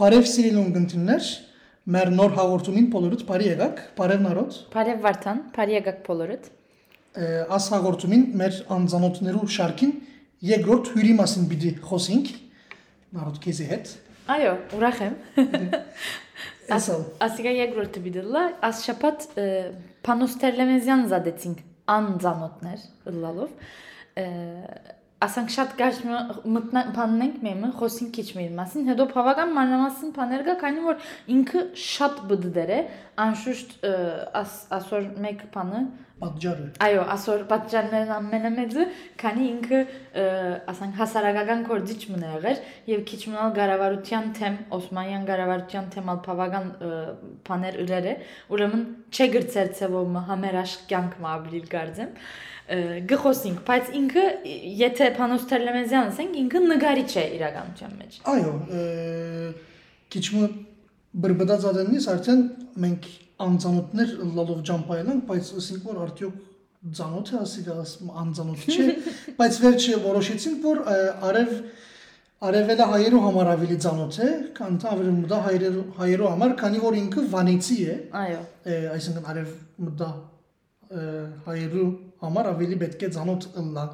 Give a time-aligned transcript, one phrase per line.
[0.00, 1.26] Բարև սիրելուն գնդիններ,
[1.94, 6.48] մեր նոր հաղորդումին բոլորդ բարի եկաք, բարև նարոտ։ Բարև Վարդան, բարի եկաք բոլորդ։
[7.54, 9.92] Աս հաղորդումին մեր անձանոթներու շարքին
[10.50, 12.32] երկրորդ հյուրի մասին պիտի խոսենք
[13.20, 13.92] նարոտ քեզի հետ։
[14.40, 15.14] Այո, ուրախ եմ։
[17.26, 19.26] Ասիկա երկրորդը բիդլա, աս շապատ
[20.06, 23.50] Պանոս Տերլեմեզյան զադեցինք անձանոթներ ըլլալով
[25.20, 25.98] ասանք շատ գարշ
[26.48, 32.22] մտնենք մեմը խոսին քիչ մեր մասին հետո բավական մանրամասն բաներ կա քանի որ ինքը շատ
[32.30, 32.78] բդդեր է
[33.26, 33.74] անշուշտ
[34.78, 35.82] ասոր մեկ բանը
[36.20, 38.86] պատճառը այո ասոր պատճառներն ամենամեծը
[39.22, 39.80] քանի ինքը
[40.72, 46.70] ասանք հասարակական կորձիչ մնա եղեր եւ քիչ մնալ գարավարության թեմ Օսմանյան գարավարության թեմալ բավական
[47.50, 48.14] բաներ ուրեր է
[48.56, 52.14] ուրեմն չէ գրծեր ցևով համերաշխ կյանք մա ապրիլ գարձեմ
[52.70, 54.24] գխոսինք, բայց ինքը
[54.78, 58.52] եթե Փանոս Թերլեմեզյանն ասենք, ինքը նկարիչ է իրականության մեջ։ Այո,
[60.14, 60.69] քիչմը բրբդած
[61.70, 62.42] ադենից արդեն
[62.84, 66.40] մենք անծանոթներ լալով ջամփայելանք, բայց ասենք որ արդյոք
[66.96, 67.76] ծանոթ է ասիկա
[68.24, 68.88] անծանոթ չէ,
[69.40, 70.82] բայց վերջը որոշեցինք որ
[71.30, 71.54] արև
[72.40, 77.76] Արևելը հայերու համար ավելի ծանոթ է, քան ավերմուտա հայերու հայերու համար, քանի որ ինքը վանեցի
[77.84, 78.38] է։ Այո։
[78.94, 80.08] Այսինքն արևմուտա
[81.50, 81.88] հայերու
[82.24, 83.10] համար ավելի պետք է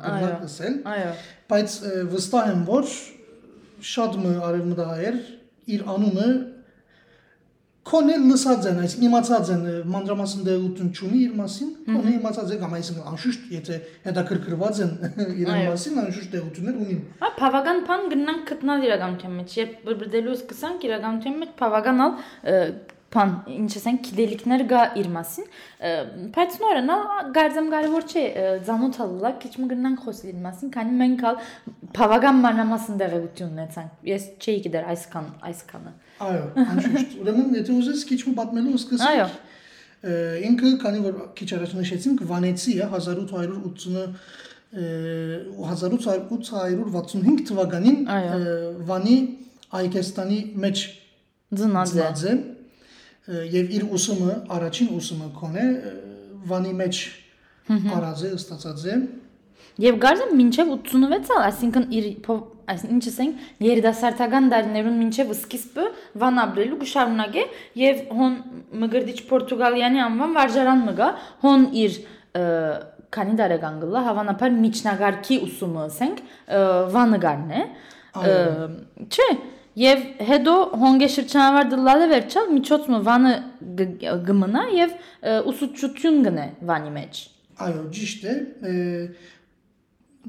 [0.05, 1.11] կնակ ասել։ Այո։
[1.51, 1.75] Բայց
[2.15, 2.95] վստահ եմ, որ
[3.91, 5.19] շատ մը արևմտահայեր
[5.75, 6.29] իր անունը
[7.87, 9.61] կոնե լսած են, այս իմացած են
[9.93, 14.93] մանրամասն դեղություն չունի իր մասին, կոնե իմացած են կամ այսինքն անշուշտ եթե հետաքրքրված են
[15.43, 20.89] իրեն մասին, անշուշտ դեղություններ ունին։ Ա բավական բան գնանք գտնալ իրականության մեջ, երբ բրբրդելու սկսանք
[20.91, 22.19] իրականության մեջ բավականալ
[23.15, 25.47] բան, ինչ ասենք, գիտելիքներ գա իր մասին,
[26.35, 26.97] բայց նորը նա
[27.37, 28.25] գարձեմ կարևոր չէ
[28.67, 31.37] ցանոթալը, քիչ մը գնանք խոսել իր մասին, քանի մենք ալ
[31.97, 35.93] բավական մանրամասն դեղեցություն ունեցանք։ Ես չէի գիտեր այսքան, այսքանը։
[36.27, 39.29] Այո, անշուշտ։ Ուրեմն եթե ուզես քիչ մը պատմելու սկսենք։ Այո։
[40.47, 44.03] Ինքը, քանի որ քիչ առաջ նշեցինք, Վանեցի է 1880
[44.77, 47.99] 1865 թվականին
[48.87, 49.17] Վանի
[49.79, 50.77] Այկեստանի մեջ
[51.57, 52.29] ծնած է
[53.27, 55.69] եւ իր ուսումը առաջին ուսումը կոնե
[56.51, 56.99] վանի մեջ
[57.97, 58.99] արած է ստացած է
[59.83, 62.07] եւ գարզը մինչեւ 86-ալ այսինքն իր
[62.67, 65.85] այս ինչ ասենք երիտասարդական դարիներուն մինչեւ սկիզբը
[66.23, 67.45] վան ապրելու գշարունակե
[67.83, 68.39] եւ հոն
[68.83, 71.11] մգրդիչ Պորտուգալիանի անվան վարժարան մգա
[71.45, 71.99] հոն իր
[73.17, 76.25] քանի տարեկան գլա հավանաբար միջնագարքի ուսումը ասենք
[76.97, 77.63] վաննգարն է
[79.07, 79.29] չէ
[79.77, 83.33] Եվ հետո հոնգե շրջանավար դլալը վերջալ միջոցը վանը
[84.29, 84.95] գմնա եւ
[85.53, 87.25] ուսուցչություն գնե վանի մեջ։
[87.67, 88.37] Այո, ճիշտ է։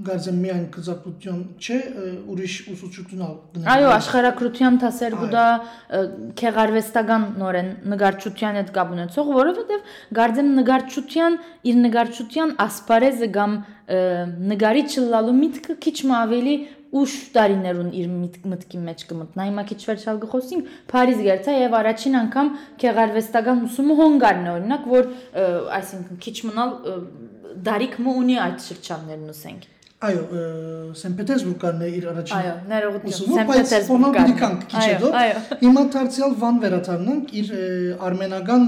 [0.07, 1.77] Գարձեմ միայն կզակրություն չէ,
[2.29, 3.23] ուրիշ ուսուցչություն
[3.55, 5.45] գնա։ Այո, աշխարհակրթության դասեր գուտա
[6.41, 11.39] քեղարվեստական նորեն նգարչության հետ կապ ունեցող, որովհետեւ գարձեմ նգարչության
[11.71, 13.57] իր նգարչության ասպարեզը կամ
[14.53, 16.55] նգարիչ լալու միտքը քիչ ավելի
[16.95, 18.11] ուշ տարիներուն իր
[18.47, 22.51] մտքի մեջ կմտնա։ Հիմա քիչ վերջալ գխոսենք Փարիզ գերցա եւ առաջին անգամ
[22.83, 25.09] քեղարվեստական ուսումը հոնգարն է օրինակ, որ
[25.77, 26.77] այսինքն քիչ մնալ
[27.67, 30.41] դարիք մը ունի այդ շրջաններն ուսենք։ Այո,
[30.93, 35.09] Սեն Պետերսբուրգն է իր առաջին։ Այո, ներողություն, Սեն Պետերսբուրգն։ Քիչ հետո։
[35.63, 37.49] Հիմա դարձյալ Վան վերադառնանք իր
[38.05, 38.67] արմենական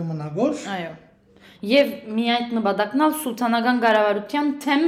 [0.00, 0.96] գմնագոր։ Այո։
[1.66, 4.84] Եվ մի այդ նպատակնալ սուլթանական կառավարության թեմ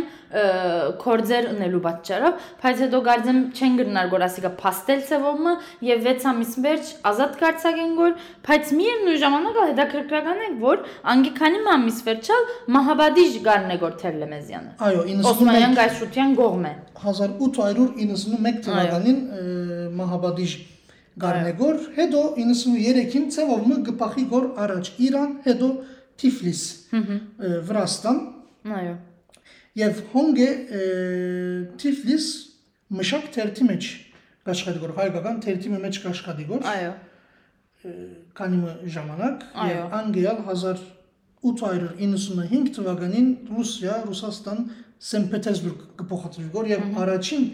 [1.02, 5.54] կորձեր ունելու պատճառով, բայց հետո գարձեմ չեն գրնար որ ասիկա փաստել ծևոմը
[5.88, 8.14] եւ 6 ամիս վերջ ազատ կարծակեն որ,
[8.46, 15.04] բայց միևնույն ժամանակ հետաքրքրական է որ անգի քանի ամիս վերջալ Մահաբադիժ գարնե գոր Թերլեմեզյանը։ Այո,
[15.10, 16.74] 91 Օսմանյան գայսրության կողմը։
[17.10, 19.24] 1891 թվականին
[19.98, 20.60] Մահաբադիժ
[21.20, 25.68] Գարնեգոր, հետո 93-ին ծևոմը գպախի գոր առաջ Իրան, հետո
[26.20, 26.62] Թիֆլիս,
[27.70, 28.18] Վրաստան,
[28.80, 28.94] Այո։
[29.80, 30.48] եւ հոնգե
[31.80, 32.26] Թիֆլիս
[33.00, 33.90] մշակ թերթի մեջ
[34.50, 36.92] աշխատի գոր հայկական թերթի մեջ աշխատի գոր Այո։
[38.36, 38.58] քանի
[38.94, 40.38] ժամանակ Այո։ եւ անգեալ
[41.40, 44.58] 1895 թվականին Ռուսիա, Ռուսաստան,
[45.10, 47.46] Սենտ Պետերսբուրգ կփոխադրվի գոր եւ առաջին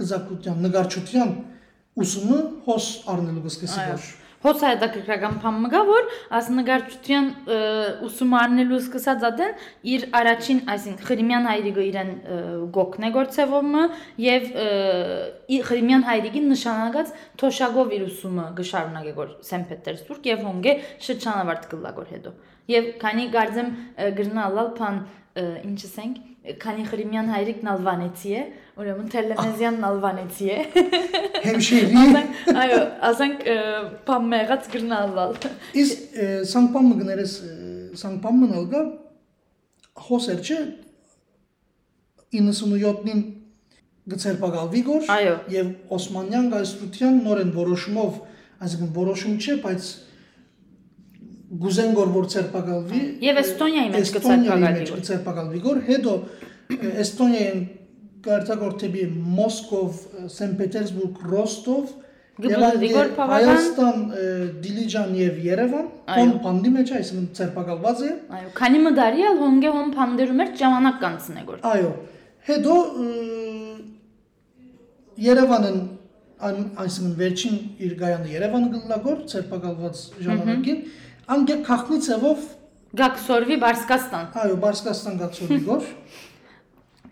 [0.00, 1.30] կզակության նկարչության
[2.00, 4.02] ուսումը հոս առնելու գսկսի Այո։ գոր
[4.40, 6.06] Հոս հետաքրքրական բան մգա որ
[6.38, 7.26] ասնգարչության
[8.06, 12.12] ուսում առնելու սկսած ադեն իր առաջին, այսինքն Խրիմյան հայրիկը իրեն
[12.76, 13.82] գոքն է գործևոմը
[14.24, 14.48] եւ
[15.68, 20.74] Խրիմյան հայրիկին նշանակած Թոշագով իր ուսումը գշարունակե գոր Սենտ Պետերսբուրգ եւ հոնգե
[21.10, 22.34] շրջանավարտ կլագոր հետո։
[22.70, 23.70] Եվ քանի գարձեմ
[24.18, 25.00] գրնալալ փան
[25.70, 26.26] ինչ ասենք
[26.60, 28.42] քանի Խրիմյան հայրիկն ալվանեցի է,
[28.80, 30.56] ուրեմն Թելեմեզյանն ալվանեցի է։
[31.44, 32.04] Հեմշերի
[32.62, 32.78] Այո,
[33.10, 33.42] ասենք
[34.08, 35.36] բամ մեղած գրնալալ։
[35.82, 35.92] Իս
[36.52, 37.34] սանկպան մգներես
[38.00, 38.82] սանկպան մնալգա
[40.08, 40.58] հոսեր չէ
[42.40, 43.22] 97-ին
[44.10, 48.20] գծերպակալվի գոր Այո։ եւ Օսմանյան գայստրության նորեն որոշումով
[48.64, 49.90] այսինքն որոշում չէ բայց
[51.50, 54.90] գուզեն գոր որ ցերպակալվի Եվ Էստոնիայի մեջ մեջ
[55.64, 56.12] գոր։ հետո
[57.04, 57.64] Էստոնիայեն
[58.26, 59.04] կարտագոր թեպի
[59.40, 59.98] Մոսկով
[60.36, 61.96] Սենտ Պետերսբուրգ Ռոստով
[62.40, 63.98] Գբլդի եւ գոր անգե բավական- Հայաստան
[64.64, 69.72] Դիլիջան եւ Երևան Այո։ հոն բանդի մեջ այսինքն ցերպակալված է Այո, քանի մդարի ալ հոնգե
[69.76, 71.90] հոն փանդերում էր ժամանակ կանցնե գոր։ Այո։
[72.50, 72.74] Հետո
[75.20, 75.78] Երևանն
[76.48, 77.56] այն- այսինքն վերջին
[77.86, 80.78] իր գայանը Երևանը գլլագոր ցերպակալված ժամանակին
[81.30, 82.46] անգե քախնի ցևով
[83.00, 85.90] Գաքսորվի Բարսկաստան։ այո Բարսկաստան գացորի գոր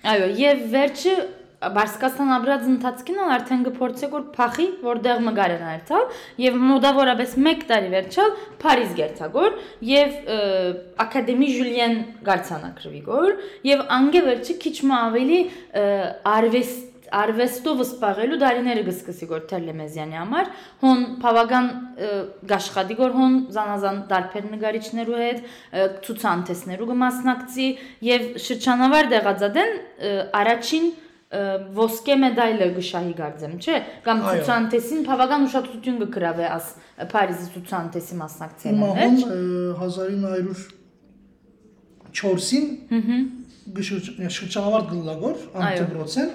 [0.08, 1.12] Այո, եւ վերջը
[1.58, 6.04] Բարսկաստան ապրած ընթացքին ալ արդեն գփորձե գոր փախի, որտեղ մգարեն այրթալ
[6.44, 9.56] եւ մոդավորապես 1 տարի վերջալ Փարիզ գերթագոր
[9.88, 10.12] եւ
[11.06, 11.96] ակադեմի Ժուլիեն
[12.28, 13.34] Գարցանակրվի գոր
[13.70, 15.40] եւ անգե վերջը քիչ մը ավելի
[16.38, 16.87] արվեստ
[17.18, 20.50] արվեստով սպաղելու դարիները գսկսի գոր Թելեմեզյանի համար
[20.82, 22.10] հոն բավական ը,
[22.52, 25.38] գաշխատի գոր հոն զանազան դարբեր նկարիչներու հետ
[26.08, 27.68] ցուցանտեսներու կմասնակցի
[28.08, 29.72] եւ շրջանավար դեղածադեն
[30.42, 30.86] առաջին
[31.28, 33.76] ոսկե մեդալը գշահի գարձեմ, չէ,
[34.06, 36.66] կամ ցուցանտեսին բավական ուշադրություն կգրավե աս
[37.12, 39.44] Փարիզի ցուցանտեսի մասնակցելը Հիմա մեջ։ հոն
[42.16, 42.66] 1904-ին
[44.38, 46.34] շրջանավարտ գլլագոր անտեբրոցեն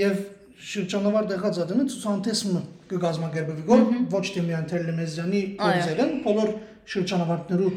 [0.00, 0.24] եւ
[0.66, 3.82] շրջանավար դեղած ադենը ցուցանտեսմը կգազմագերբվի գոր
[4.14, 6.52] ոչ թե միայն Թելեմեզյանի Այո։ գործերեն, բոլոր
[6.92, 7.72] շրջանավարտներու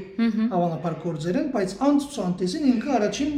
[0.53, 3.31] հավանաբար գործերեն, բայց ան ցուցանտեսին ինքը առաջին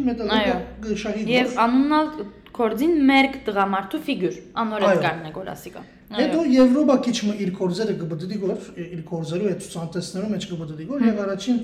[0.85, 2.11] գշահի Եվ գոր։ անունալ
[2.51, 8.39] կորձին մերկ տղամարդու ֆիգուր, անոր Այո։ հետ կառնե գորասիկա։ Հետո Եվրոպա քիչը իր գործերը կբդդի
[8.41, 11.61] գոր, իր գործերու այդ ցուցանտեսներու մեջ կբդդի գոր եւ առաջին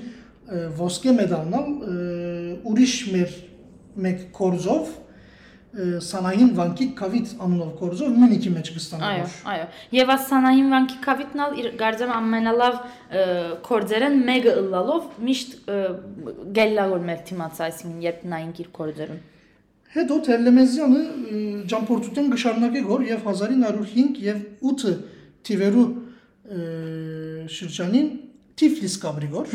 [0.48, 1.96] ոսկե մեդալն ալ, ը,
[2.70, 3.34] ուրիշ մեր
[4.06, 4.90] մեկ կորզով
[5.68, 9.66] ը, Սանային վանկի կավիտ անունով կորզով Մյունիքի մեջ կստանա Այո, այո։
[9.98, 12.78] Եվ ասանային վանքի կավիտնալ իր գարձեմ ամենալավ
[13.68, 15.56] կորձերեն մեկը ըլլալով միշտ
[16.58, 19.20] գելլավոր մեր թիմացա, այսինքն երբ նային իր կորձերուն։
[19.88, 24.96] Հետո Թելեմեզյանը ը, ճամփորդության գշարնակե գոր եւ 1905 եւ 8
[25.48, 25.86] թիվերու
[27.54, 28.08] շրջանին
[28.58, 29.52] Թիֆլիս կաբրի գոր։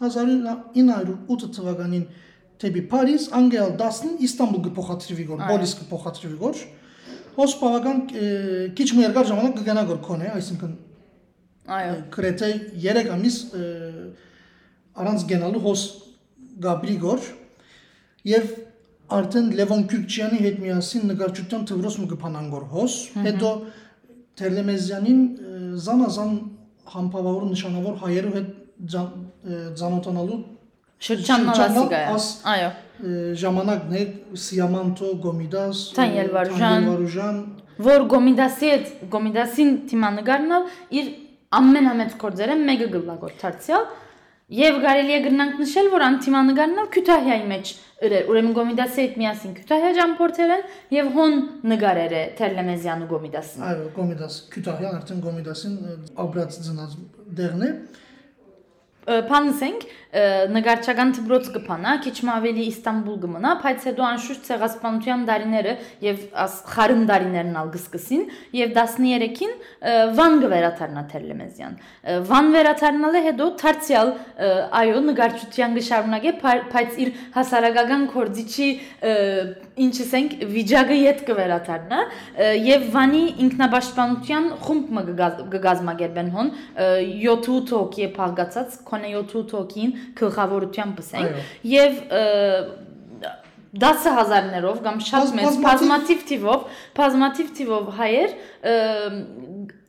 [0.00, 2.04] 1908 թվականին
[2.62, 6.60] թեպի Փարիզ, անգել 10-ին Իստանբուլ կփոխադրվի գոր, Բոլիս կփոխադրվի գոր։
[7.36, 7.98] Հոս բավական
[8.76, 10.76] քիչ մի երկար ժամանակ կգնա գոր կոնե, այսինքն
[11.76, 12.48] Այո։ գրեթե
[12.86, 13.36] 3 ամիս
[15.02, 15.82] առանց գնալու հոս
[16.66, 17.26] Գաբրի գոր
[18.30, 18.52] եւ
[19.16, 22.94] արդեն Լևոն Քյուրքչյանի հետ միասին նկարչության թվրոս մը կփանան գոր հոս,
[23.26, 23.50] հետո
[24.40, 25.20] Թերլեմեզյանին
[25.84, 26.32] զանազան
[26.94, 28.48] համբավավոր նշանավոր հայերու հետ
[29.80, 30.40] ցանոթանալու
[31.00, 32.70] Շրջանալասիկա։ աս- Այո։
[33.36, 34.02] ժամանակն է
[34.46, 37.38] Սիամանտո Գոմիդաս, Թանյել Վարուժան։
[37.86, 40.62] Որ Գոմիդասի հետ Գոմիդասին թիմանı գարնալ
[40.96, 41.06] իր
[41.60, 43.84] ամենամեծ կորձերը մեկը գլլագոր դարձյալ
[44.56, 47.66] եւ կարելի է գրնանք նշել որ անտիմանգարնալ Քյութահիայի մեջ
[48.06, 50.62] ըրեր ուրեմն Գոմիդասի հետ միասին Քյութահիա ճամփորդել են
[50.96, 51.34] եւ հոն
[51.72, 55.74] նգարեր է Թերլեմեզյանը Գոմիդասին Այո, Գոմիդաս Քյութահյան արդեն Գոմիդասին
[56.26, 56.92] աբրած ծնած
[57.42, 57.70] դեղն է։
[59.06, 59.82] Փանսենք
[60.56, 65.74] նգարչական դբրոց կփանա, քիչ մ ավելի Իստանբուլ կմնա, բայց հետո անշուշտ ցեղասպանության դարիները
[66.06, 66.22] եւ
[66.72, 68.22] խարն դարիներն ալ գսկսին
[68.56, 69.52] եւ 13-ին
[70.16, 71.76] Վան գվերաթարնա Թերլեմեզյան։
[72.30, 74.12] Վան վերաթարնալը հետո Թարցիալ
[74.80, 76.32] այո նգարչության գշարունակե,
[76.72, 78.68] բայց իր հասարակական կորձիչի
[79.86, 82.00] ինչսենք վիճակը յետ կվերաթարնա
[82.66, 85.04] եւ Վանի ինքնաբաշխանության խումբ մը
[85.52, 91.38] կգազմագերբեն հոն 7-8 հոգի է փաղկացած, քոնե 7-8 հոգին գլխավորությամբ ասենք
[91.72, 92.00] եւ
[93.76, 96.60] 10000-ներով կամ շատ մեծ բազմատիվ թիվով,
[96.96, 98.36] բազմատիվ թիվով հայեր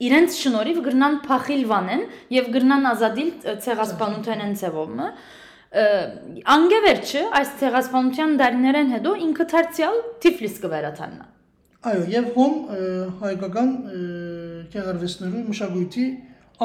[0.08, 2.04] իրենց շնորհիվ գրնան փախիլ վանեն
[2.36, 3.32] եւ գրնան ազատիլ
[3.64, 4.92] ցեղասպանութենեն ցևով
[6.58, 11.26] անգևերջը այս ցեղասպանության դարիներեն հետո ինքը դարձյալ Թիֆլիս կվերաթանա
[11.88, 12.54] Այո, եւ հոմ
[13.22, 13.74] հայկական
[14.74, 16.06] քեղարվեստներու մշակույթի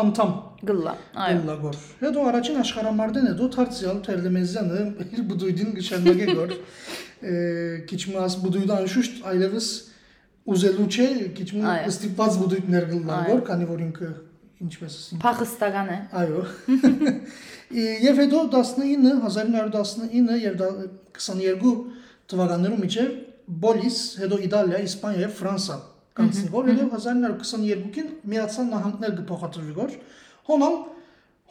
[0.01, 0.31] անդամ
[0.69, 6.55] գլլա այո գլլագոր հետո առաջին աշխարհամարտեն հետո դարձյալ Թերլեմեզյանը իր բդույդին գշանագե գոր
[7.93, 9.69] քիչ մաս բդույդը անշուշտ այլևս
[10.53, 11.09] ուզելու չէ
[11.39, 14.13] քիչ մի ստիպված բդույդներ գլլագոր քանի որ ինքը
[14.63, 16.41] ինչպես փախստական է այո
[18.09, 20.65] եւ հետո 19 1919 եւ
[21.21, 21.77] 22
[22.33, 23.13] թվականներում միջև
[23.63, 25.77] Բոլիս, հետո Իտալիա, Իսպանիա եւ Ֆրանսա
[26.19, 29.95] կանցնի որ հետո 1922-ին միացան նահանգներ կփոխադրվի որ
[30.51, 30.77] հոնալ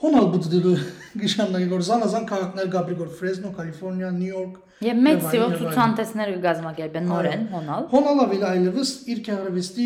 [0.01, 0.75] հոնալ բուդդիլու
[1.21, 7.05] գիշաննագի որ զանազան քաղաքներ գաբրի որ Ֆրեզնո, Կալիֆոռնիա, Նյու Յորք Եվ մեծ սիո ցուցանտեսներ կգազմագերբեն
[7.11, 9.85] նորեն հոնալ։ Հոնալը վիլ այլևս իր քեղարվեստի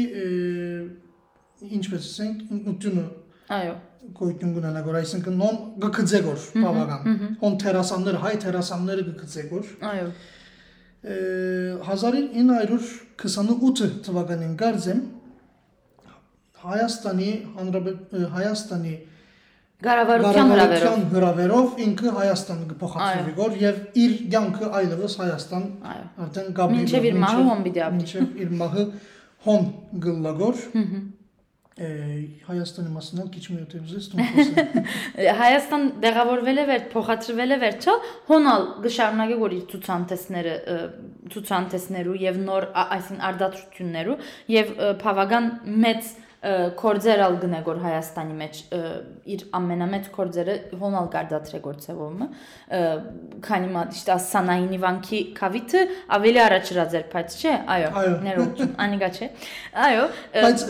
[1.80, 3.06] ինչպես ասենք ինքնությունը
[3.56, 3.76] Այո
[4.16, 10.08] գոյություն ունենա որ այսինքն նոն գկծեգոր բավական հոն թերասաններ հայ թերասանները գկծեգոր այո
[11.06, 15.02] 1928 թվականին գարձեմ
[16.66, 18.00] Հայաստանի հանրապետ
[18.36, 18.94] Հայաստանի
[19.86, 25.66] Գարավարության հրավերով հրավերով ինքը Հայաստան կփոխադրվի գոր եւ իր ցանկը այլևս Հայաստան
[26.26, 28.84] արդեն գաբրի մինչեւ իր մահը հոն պիտի ապրի մինչեւ իր մահը
[29.46, 29.64] հոն
[30.06, 30.56] գլլագոր
[31.76, 34.86] Հայաստանի մասնալ քիչ մի ուտեմ զես տուն
[35.42, 37.96] Հայաստան դեղավորվել է վեր փոխադրվել է վերջը
[38.30, 40.54] հոնալ գշարունակե որ իր ցուցանտեսները
[41.36, 44.20] ցուցանտեսներու եւ նոր այսին արդատրություններու
[44.56, 44.72] եւ
[45.04, 45.52] բավական
[45.84, 46.16] մեծ
[46.80, 48.58] կորձերալ գնեգոր Հայաստանի մեջ
[49.36, 52.28] իր ամենամեծ կորձերը հոնալ կարդատրե գործևոմը
[53.48, 55.82] քանի մա իշտա սանայինի վանքի կավիթը
[56.20, 57.90] ավելի առաջրած էր բայց չէ այո
[58.28, 59.32] ներողություն անիգա չէ
[59.88, 60.06] այո
[60.36, 60.68] բայց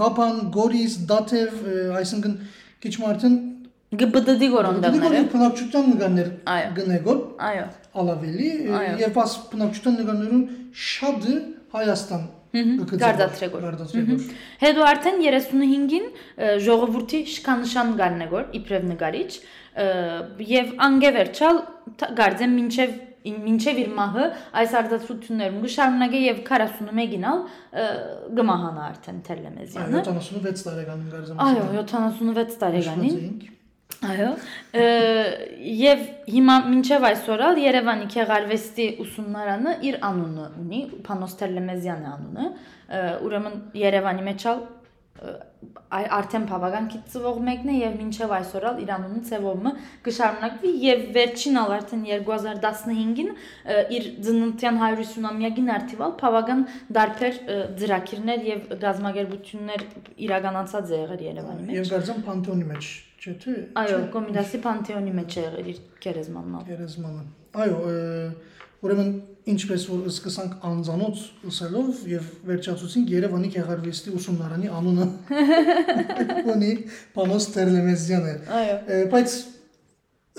[0.00, 1.60] Ղափան, Գորիս, Դաթև,
[2.00, 2.38] այսինքն
[2.84, 3.36] քիչ մարդն
[3.96, 6.30] ԳԲԴ-ի գորոնդեղները բնակչության նկարներ
[6.76, 7.66] գնեգոր այո
[8.02, 8.48] ալավելի
[9.02, 10.42] եւ աս բնակչության նկարներուն
[10.86, 11.36] շատը
[11.76, 12.24] Հայաստան
[12.56, 13.64] Գարդատրեգոր։
[14.62, 16.06] Հետո արդեն 35-ին
[16.66, 19.30] ժողովրդի շքանշան գարնեգոր իբրև նկարիչ
[20.50, 21.60] եւ անգևերչալ
[22.20, 22.94] գարձեմ մինչեւ
[23.46, 24.28] մինչև իր մահը
[24.62, 27.42] այս արտադրություններում գշարունակե եւ 41-ին ալ
[28.38, 33.54] գմահանա արդեն Թերլեմեզյանը 76 տարեկանին գարձեմ այո 76 տարեկանին
[34.04, 34.26] Այո,
[34.76, 42.48] եւ հիմա մինչեւ այսօրալ Երևանի Քեղարվեստի ուսումնարանը իր անունը ունի, Փանոս Թերլեմեզյանի անունը,
[43.26, 44.60] ուրեմն Երևանի մեջալ
[46.16, 49.72] արդեն բավական քիչ ծվող մեկն է եւ մինչեւ այսօրալ իր անունը ծևոմը
[50.06, 53.30] կշարունակվի եւ վերջին ալ արդեն 2015-ին
[53.96, 56.64] իր ծննդյան 150-ամյակին արդիվալ բավական
[56.96, 57.40] դարբեր
[57.80, 59.86] ծրակիրներ եւ գազագերբություններ
[60.26, 62.90] իրականացած է եղել Երևանի մեջ։ Եվ գարձեմ Պանթեոնի մեջ
[63.26, 67.24] չէ՞ թե։ Այո, Կոմիդասի Պանթեոնի մեջ է եղել իր գերեզմանն։ Գերեզմանը։
[67.64, 67.78] Այո,
[68.86, 69.10] ուրեմն
[69.46, 75.06] ինչպես որ սկսանք անձանոց ուսելով եւ վերջացուցինք Երևանի Քեղարվեստի ուսումնարանի անունը։
[76.54, 76.72] Ունի
[77.14, 79.36] Պանոս Տերլեմեզյանը։ Այո։ Բայց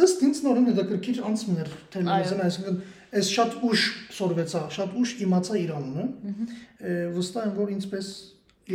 [0.08, 2.82] ըստ ինձ նորեն հետաքրքիր անցմներ Տերլեմեզյանը, այսինքն
[3.18, 3.86] այս շատ ուշ
[4.18, 6.06] սորվեցա, շատ ուշ իմացա իր անունը։
[7.16, 8.12] Վստահ եմ որ ինչպես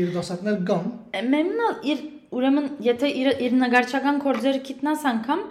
[0.01, 0.91] երիտասարդներ կան։
[1.33, 5.43] Մեմնալ իր ուրեմն եթե իր իր նկարչական կորձերը գիտնաս անգամ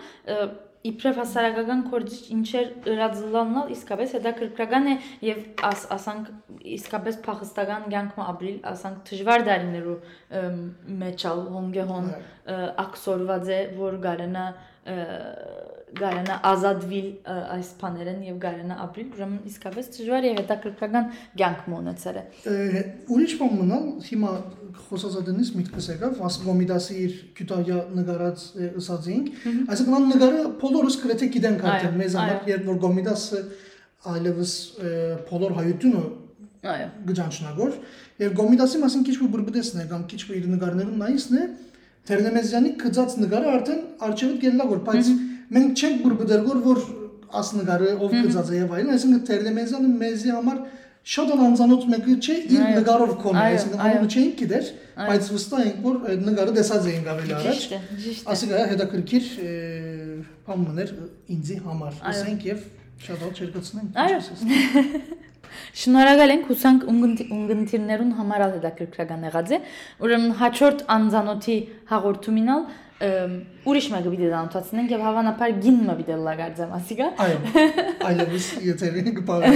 [0.89, 4.95] իբրև հասարակական կորձիչ ինչեր ըրաձլանալ իսկապես հետաքրքրական է
[5.27, 6.31] եւ աս, ասանք
[6.77, 9.97] իսկապես փախստական կյանքը ապրիլ ասանք դժվար դարիներու
[11.03, 12.09] մեջալ հոնգե հոն
[12.85, 14.45] ակսորված է որ գարենա
[15.97, 21.09] գարանա ազատվիլ ը, այս բաներեն եւ գարանա ապրիլ, ուրեմն իսկապես դժվար եւ հետաքրքրական
[21.41, 22.23] կյանք մոնեցել է։
[23.15, 24.31] Ուրիշ բան մնալ, հիմա
[24.91, 29.29] խոսածածնից միտքս եկավ, Վասկոմիդասի իր Քյութայա նկարած է, ըսածինք,
[29.71, 33.41] այսինքն ան նկարը բոլորս գրեթե գիտենք արդեն մեզ համար, երբ որ Գոմիդասը
[34.11, 34.53] այլևս
[35.31, 36.03] բոլոր հայությունը
[36.61, 37.75] Այո։ գճանչնագոր,
[38.21, 41.45] եւ Գոմիդասի մասին քիչ որ բրբդեսն է, կամ քիչ որ իր նկարներում նայիսն է,
[42.01, 45.09] Թերնեմեզյանի գծած նկարը արդեն արջևը գելնա որ, բայց
[45.51, 46.83] մենք չենք բրբդել որ որ
[47.41, 50.61] աս նկարը ով գծած է եւ այլն, այսինքն Թերնեմեզյանը մեզի համար
[51.11, 54.67] շատ անանցանոց մեկը չէ իր նկարով այո, այսինքն անունը չէինք գիտեր,
[55.07, 57.79] բայց վստահ ենք որ այդ նկարը տեսած էինք ավելի առաջ։ է։
[58.35, 59.55] Ասիկա հետաքրքիր է,
[60.45, 60.93] բան մներ
[61.37, 62.61] ինձի համար, ասենք եւ
[63.01, 64.21] շատ հատ չերկացնենք։ Այո։
[65.81, 69.59] Շնորհակալ ենք հուսանք ունգընտիրներուն համար ալ հետաքրքրական եղած է։
[70.05, 71.57] Ուրեմն հաջորդ անձանոթի
[71.91, 72.63] հաղորդումինալ
[73.01, 77.37] ուրիշ մեկը պիտի դանոթացնենք եւ հավանաբար գինը պիտի լագարձեմ, ասիկա։ Այո,
[78.09, 79.51] այլևս եթերին կպարե,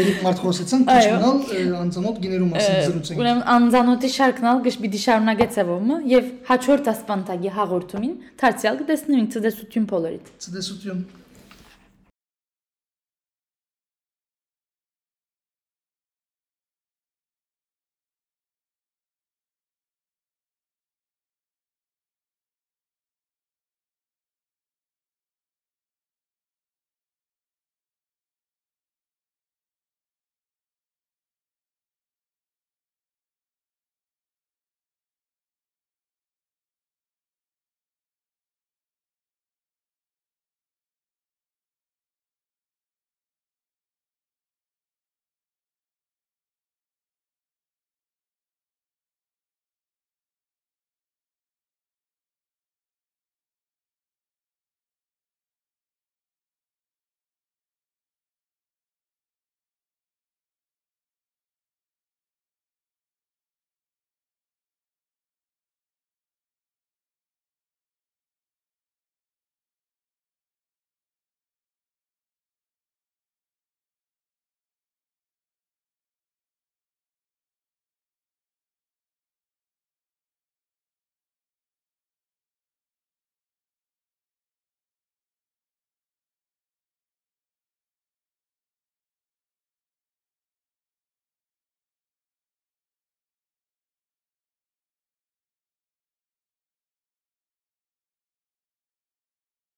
[0.00, 5.02] երեք մարդ խոսեցան, քիչ Այո։ մնալ անցանոտ գիներու մասին զրուցենք։ Ուրեմն անձանոթի շարքնալ գշ պիտի
[5.06, 11.06] շարունակեցեվոմը եւ հաջորդ ասպանտագի հաղորդումին դարձյալ կտեսնենք ցդեսություն բոլորիդ։ Ցտեսություն։